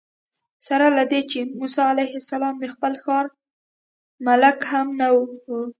سره 0.67 0.87
له 0.97 1.03
دې 1.11 1.21
چې 1.31 1.39
موسی 1.59 1.81
علیه 1.93 2.13
السلام 2.21 2.55
د 2.59 2.65
خپل 2.73 2.93
ښار 3.03 3.25
ملک 4.27 4.57
هم 4.71 4.87
نه 4.99 5.07
و. 5.13 5.17